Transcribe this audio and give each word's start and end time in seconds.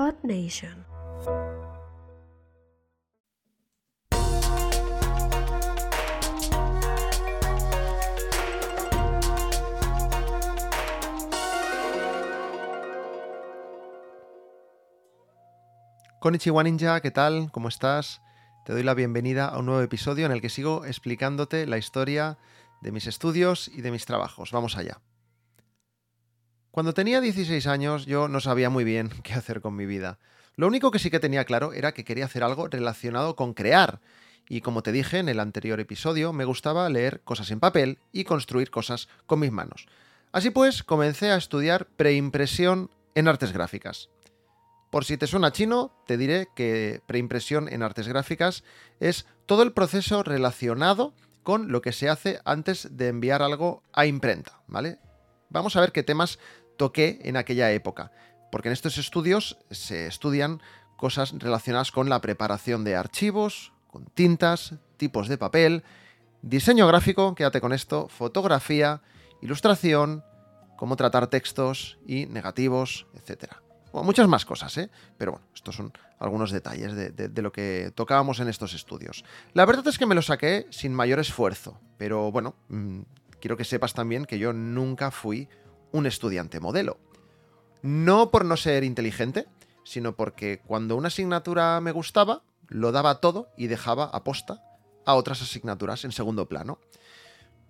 Odd 0.00 0.14
Nation. 0.22 0.86
Ninja, 16.64 17.00
¿qué 17.02 17.10
tal? 17.10 17.50
¿Cómo 17.52 17.68
estás? 17.68 18.22
Te 18.64 18.72
doy 18.72 18.82
la 18.82 18.94
bienvenida 18.94 19.48
a 19.48 19.58
un 19.58 19.66
nuevo 19.66 19.82
episodio 19.82 20.24
en 20.24 20.32
el 20.32 20.40
que 20.40 20.48
sigo 20.48 20.86
explicándote 20.86 21.66
la 21.66 21.76
historia 21.76 22.38
de 22.80 22.90
mis 22.90 23.06
estudios 23.06 23.68
y 23.68 23.82
de 23.82 23.90
mis 23.90 24.06
trabajos. 24.06 24.50
Vamos 24.50 24.78
allá. 24.78 25.02
Cuando 26.70 26.94
tenía 26.94 27.20
16 27.20 27.66
años 27.66 28.06
yo 28.06 28.28
no 28.28 28.40
sabía 28.40 28.70
muy 28.70 28.84
bien 28.84 29.10
qué 29.22 29.34
hacer 29.34 29.60
con 29.60 29.74
mi 29.74 29.86
vida. 29.86 30.18
Lo 30.56 30.66
único 30.66 30.90
que 30.90 30.98
sí 30.98 31.10
que 31.10 31.20
tenía 31.20 31.44
claro 31.44 31.72
era 31.72 31.92
que 31.92 32.04
quería 32.04 32.26
hacer 32.26 32.44
algo 32.44 32.68
relacionado 32.68 33.34
con 33.34 33.54
crear. 33.54 34.00
Y 34.48 34.60
como 34.60 34.82
te 34.82 34.92
dije 34.92 35.18
en 35.18 35.28
el 35.28 35.40
anterior 35.40 35.80
episodio, 35.80 36.32
me 36.32 36.44
gustaba 36.44 36.88
leer 36.88 37.20
cosas 37.22 37.50
en 37.50 37.60
papel 37.60 37.98
y 38.12 38.24
construir 38.24 38.70
cosas 38.70 39.08
con 39.26 39.40
mis 39.40 39.52
manos. 39.52 39.86
Así 40.32 40.50
pues, 40.50 40.82
comencé 40.82 41.30
a 41.30 41.36
estudiar 41.36 41.86
preimpresión 41.96 42.90
en 43.14 43.28
artes 43.28 43.52
gráficas. 43.52 44.10
Por 44.90 45.04
si 45.04 45.16
te 45.16 45.28
suena 45.28 45.52
chino, 45.52 45.92
te 46.06 46.16
diré 46.16 46.48
que 46.54 47.00
preimpresión 47.06 47.68
en 47.68 47.82
artes 47.82 48.08
gráficas 48.08 48.64
es 48.98 49.26
todo 49.46 49.62
el 49.62 49.72
proceso 49.72 50.24
relacionado 50.24 51.14
con 51.42 51.70
lo 51.70 51.80
que 51.80 51.92
se 51.92 52.08
hace 52.08 52.40
antes 52.44 52.88
de 52.96 53.08
enviar 53.08 53.42
algo 53.42 53.82
a 53.92 54.06
imprenta, 54.06 54.62
¿vale? 54.66 54.98
Vamos 55.50 55.76
a 55.76 55.80
ver 55.80 55.92
qué 55.92 56.02
temas 56.02 56.38
toqué 56.76 57.20
en 57.24 57.36
aquella 57.36 57.70
época, 57.72 58.12
porque 58.50 58.68
en 58.68 58.72
estos 58.72 58.98
estudios 58.98 59.58
se 59.70 60.06
estudian 60.06 60.62
cosas 60.96 61.34
relacionadas 61.36 61.92
con 61.92 62.08
la 62.08 62.20
preparación 62.20 62.84
de 62.84 62.96
archivos, 62.96 63.72
con 63.88 64.06
tintas, 64.06 64.74
tipos 64.96 65.28
de 65.28 65.38
papel, 65.38 65.82
diseño 66.42 66.86
gráfico, 66.86 67.34
quédate 67.34 67.60
con 67.60 67.72
esto, 67.72 68.08
fotografía, 68.08 69.02
ilustración, 69.42 70.24
cómo 70.76 70.96
tratar 70.96 71.26
textos 71.26 71.98
y 72.06 72.26
negativos, 72.26 73.06
etcétera 73.14 73.60
muchas 73.92 74.28
más 74.28 74.44
cosas, 74.44 74.76
¿eh? 74.78 74.90
Pero 75.18 75.32
bueno, 75.32 75.46
estos 75.54 75.76
son 75.76 75.92
algunos 76.18 76.50
detalles 76.50 76.94
de, 76.94 77.42
lo 77.42 77.52
que 77.52 77.92
tocábamos 77.94 78.40
en 78.40 78.48
estos 78.48 78.74
estudios. 78.74 79.24
La 79.52 79.64
verdad 79.64 79.86
es 79.88 79.98
que 79.98 80.06
me 80.06 80.14
lo 80.14 80.22
saqué 80.22 80.66
sin 80.70 80.94
mayor 80.94 81.18
esfuerzo, 81.18 81.80
pero 81.96 82.30
bueno, 82.30 82.54
mm, 82.68 83.00
quiero 83.40 83.56
que 83.56 83.64
sepas 83.64 83.94
también 83.94 84.24
que 84.24 84.38
yo 84.38 84.52
nunca 84.52 85.10
fui 85.10 85.48
un 85.92 86.06
estudiante 86.06 86.60
modelo. 86.60 86.98
No 87.82 88.30
por 88.30 88.44
no 88.44 88.56
ser 88.56 88.84
inteligente, 88.84 89.46
sino 89.84 90.14
porque 90.14 90.60
cuando 90.66 90.96
una 90.96 91.08
asignatura 91.08 91.80
me 91.80 91.92
gustaba, 91.92 92.42
lo 92.68 92.92
daba 92.92 93.20
todo 93.20 93.48
y 93.56 93.66
dejaba 93.66 94.04
aposta 94.04 94.62
a 95.04 95.14
otras 95.14 95.42
asignaturas 95.42 96.04
en 96.04 96.12
segundo 96.12 96.48
plano. 96.48 96.78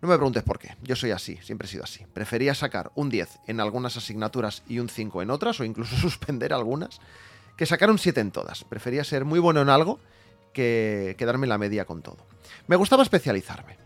No 0.00 0.08
me 0.08 0.16
preguntes 0.16 0.42
por 0.42 0.58
qué, 0.58 0.76
yo 0.82 0.94
soy 0.94 1.10
así, 1.10 1.38
siempre 1.42 1.66
he 1.66 1.70
sido 1.70 1.84
así. 1.84 2.06
Prefería 2.12 2.54
sacar 2.54 2.92
un 2.94 3.08
10 3.08 3.40
en 3.46 3.60
algunas 3.60 3.96
asignaturas 3.96 4.62
y 4.68 4.78
un 4.78 4.88
5 4.88 5.22
en 5.22 5.30
otras, 5.30 5.58
o 5.60 5.64
incluso 5.64 5.96
suspender 6.00 6.52
algunas, 6.52 7.00
que 7.56 7.66
sacar 7.66 7.90
un 7.90 7.98
7 7.98 8.20
en 8.20 8.30
todas. 8.30 8.64
Prefería 8.64 9.04
ser 9.04 9.24
muy 9.24 9.40
bueno 9.40 9.62
en 9.62 9.70
algo 9.70 9.98
que 10.52 11.16
quedarme 11.18 11.46
en 11.46 11.50
la 11.50 11.58
media 11.58 11.86
con 11.86 12.02
todo. 12.02 12.26
Me 12.66 12.76
gustaba 12.76 13.02
especializarme. 13.02 13.85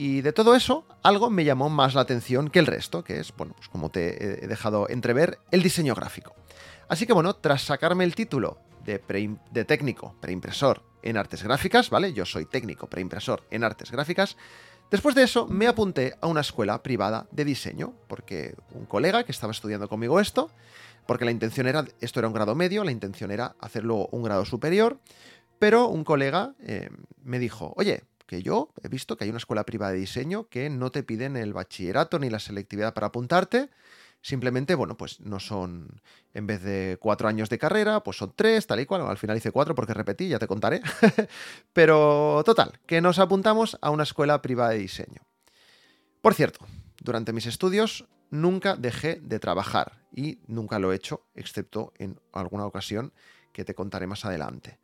Y 0.00 0.20
de 0.20 0.32
todo 0.32 0.54
eso, 0.54 0.86
algo 1.02 1.28
me 1.28 1.44
llamó 1.44 1.68
más 1.70 1.96
la 1.96 2.02
atención 2.02 2.50
que 2.50 2.60
el 2.60 2.66
resto, 2.66 3.02
que 3.02 3.18
es, 3.18 3.34
bueno, 3.36 3.54
pues 3.56 3.68
como 3.68 3.90
te 3.90 4.44
he 4.44 4.46
dejado 4.46 4.88
entrever, 4.88 5.40
el 5.50 5.60
diseño 5.60 5.92
gráfico. 5.96 6.36
Así 6.88 7.04
que 7.04 7.12
bueno, 7.12 7.34
tras 7.34 7.62
sacarme 7.62 8.04
el 8.04 8.14
título 8.14 8.58
de, 8.84 9.64
técnico 9.64 10.14
preimpresor 10.20 10.84
en 11.02 11.16
artes 11.16 11.42
gráficas, 11.42 11.90
¿vale? 11.90 12.12
Yo 12.12 12.24
soy 12.26 12.46
técnico 12.46 12.86
preimpresor 12.88 13.42
en 13.50 13.64
artes 13.64 13.90
gráficas, 13.90 14.36
Después 14.90 15.14
de 15.14 15.22
eso 15.22 15.46
me 15.46 15.66
apunté 15.66 16.14
a 16.22 16.28
una 16.28 16.40
escuela 16.40 16.82
privada 16.82 17.26
de 17.30 17.44
diseño, 17.44 17.92
porque 18.06 18.54
un 18.72 18.86
colega 18.86 19.22
que 19.24 19.32
estaba 19.32 19.50
estudiando 19.50 19.86
conmigo 19.86 20.18
esto, 20.18 20.50
porque 21.06 21.26
la 21.26 21.30
intención 21.30 21.66
era, 21.66 21.84
esto 22.00 22.20
era 22.20 22.28
un 22.28 22.32
grado 22.32 22.54
medio, 22.54 22.84
la 22.84 22.90
intención 22.90 23.30
era 23.30 23.54
hacerlo 23.60 24.08
un 24.12 24.22
grado 24.22 24.46
superior, 24.46 24.98
pero 25.58 25.88
un 25.88 26.04
colega 26.04 26.54
eh, 26.60 26.88
me 27.22 27.38
dijo, 27.38 27.74
oye, 27.76 28.04
que 28.28 28.42
yo 28.42 28.72
he 28.84 28.88
visto 28.88 29.16
que 29.16 29.24
hay 29.24 29.30
una 29.30 29.38
escuela 29.38 29.64
privada 29.64 29.92
de 29.92 29.98
diseño 29.98 30.48
que 30.48 30.70
no 30.70 30.92
te 30.92 31.02
piden 31.02 31.36
el 31.36 31.52
bachillerato 31.52 32.20
ni 32.20 32.30
la 32.30 32.38
selectividad 32.38 32.94
para 32.94 33.08
apuntarte, 33.08 33.70
Simplemente, 34.20 34.74
bueno, 34.74 34.96
pues 34.96 35.20
no 35.20 35.38
son, 35.38 36.02
en 36.34 36.46
vez 36.46 36.62
de 36.62 36.98
cuatro 37.00 37.28
años 37.28 37.48
de 37.48 37.58
carrera, 37.58 38.02
pues 38.02 38.16
son 38.16 38.32
tres, 38.34 38.66
tal 38.66 38.80
y 38.80 38.86
cual. 38.86 39.02
Al 39.02 39.16
final 39.16 39.36
hice 39.36 39.52
cuatro 39.52 39.74
porque 39.74 39.94
repetí, 39.94 40.28
ya 40.28 40.40
te 40.40 40.48
contaré. 40.48 40.82
Pero 41.72 42.42
total, 42.44 42.80
que 42.86 43.00
nos 43.00 43.20
apuntamos 43.20 43.78
a 43.80 43.90
una 43.90 44.02
escuela 44.02 44.42
privada 44.42 44.70
de 44.70 44.78
diseño. 44.78 45.22
Por 46.20 46.34
cierto, 46.34 46.66
durante 47.00 47.32
mis 47.32 47.46
estudios 47.46 48.06
nunca 48.30 48.74
dejé 48.74 49.20
de 49.22 49.38
trabajar 49.38 50.02
y 50.12 50.40
nunca 50.48 50.80
lo 50.80 50.92
he 50.92 50.96
hecho, 50.96 51.22
excepto 51.34 51.92
en 51.96 52.20
alguna 52.32 52.66
ocasión 52.66 53.12
que 53.52 53.64
te 53.64 53.74
contaré 53.74 54.08
más 54.08 54.24
adelante. 54.24 54.80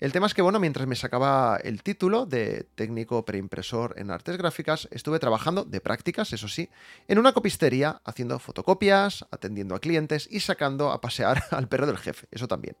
El 0.00 0.12
tema 0.12 0.26
es 0.26 0.32
que, 0.32 0.40
bueno, 0.40 0.58
mientras 0.58 0.86
me 0.86 0.96
sacaba 0.96 1.58
el 1.62 1.82
título 1.82 2.24
de 2.24 2.66
técnico 2.74 3.26
preimpresor 3.26 3.92
en 3.98 4.10
artes 4.10 4.38
gráficas, 4.38 4.88
estuve 4.90 5.18
trabajando 5.18 5.64
de 5.64 5.82
prácticas, 5.82 6.32
eso 6.32 6.48
sí, 6.48 6.70
en 7.06 7.18
una 7.18 7.34
copistería, 7.34 8.00
haciendo 8.06 8.38
fotocopias, 8.38 9.26
atendiendo 9.30 9.74
a 9.74 9.78
clientes 9.78 10.26
y 10.30 10.40
sacando 10.40 10.90
a 10.90 11.02
pasear 11.02 11.44
al 11.50 11.68
perro 11.68 11.86
del 11.86 11.98
jefe, 11.98 12.26
eso 12.30 12.48
también. 12.48 12.76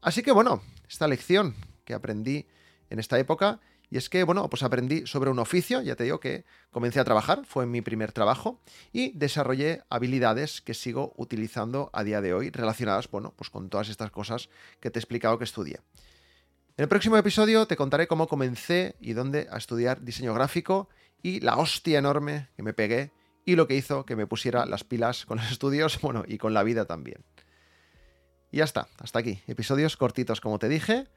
Así 0.00 0.22
que, 0.22 0.32
bueno, 0.32 0.62
esta 0.88 1.06
lección 1.06 1.54
que 1.84 1.92
aprendí 1.92 2.46
en 2.88 2.98
esta 2.98 3.18
época, 3.18 3.60
y 3.90 3.98
es 3.98 4.08
que, 4.08 4.24
bueno, 4.24 4.48
pues 4.48 4.62
aprendí 4.62 5.06
sobre 5.06 5.28
un 5.28 5.40
oficio, 5.40 5.82
ya 5.82 5.96
te 5.96 6.04
digo 6.04 6.18
que 6.18 6.46
comencé 6.70 6.98
a 6.98 7.04
trabajar, 7.04 7.44
fue 7.44 7.66
mi 7.66 7.82
primer 7.82 8.12
trabajo, 8.12 8.58
y 8.90 9.12
desarrollé 9.12 9.82
habilidades 9.90 10.62
que 10.62 10.72
sigo 10.72 11.12
utilizando 11.18 11.90
a 11.92 12.04
día 12.04 12.22
de 12.22 12.32
hoy, 12.32 12.48
relacionadas, 12.48 13.10
bueno, 13.10 13.34
pues 13.36 13.50
con 13.50 13.68
todas 13.68 13.90
estas 13.90 14.10
cosas 14.10 14.48
que 14.80 14.90
te 14.90 14.98
he 14.98 15.00
explicado 15.00 15.36
que 15.36 15.44
estudié. 15.44 15.80
En 16.78 16.84
el 16.84 16.88
próximo 16.88 17.16
episodio 17.16 17.66
te 17.66 17.74
contaré 17.74 18.06
cómo 18.06 18.28
comencé 18.28 18.94
y 19.00 19.12
dónde 19.12 19.48
a 19.50 19.56
estudiar 19.56 20.00
diseño 20.00 20.32
gráfico 20.32 20.88
y 21.20 21.40
la 21.40 21.56
hostia 21.56 21.98
enorme 21.98 22.50
que 22.54 22.62
me 22.62 22.72
pegué 22.72 23.10
y 23.44 23.56
lo 23.56 23.66
que 23.66 23.74
hizo 23.74 24.06
que 24.06 24.14
me 24.14 24.28
pusiera 24.28 24.64
las 24.64 24.84
pilas 24.84 25.26
con 25.26 25.38
los 25.38 25.50
estudios, 25.50 26.00
bueno, 26.00 26.22
y 26.24 26.38
con 26.38 26.54
la 26.54 26.62
vida 26.62 26.84
también. 26.84 27.24
Y 28.52 28.58
ya 28.58 28.64
está, 28.64 28.86
hasta 29.00 29.18
aquí. 29.18 29.42
Episodios 29.48 29.96
cortitos 29.96 30.40
como 30.40 30.60
te 30.60 30.68
dije. 30.68 31.08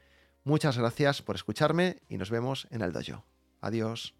Muchas 0.44 0.80
gracias 0.80 1.22
por 1.22 1.36
escucharme 1.36 2.02
y 2.10 2.18
nos 2.18 2.32
vemos 2.32 2.68
en 2.72 2.82
el 2.82 2.92
dojo. 2.92 3.24
Adiós. 3.62 4.16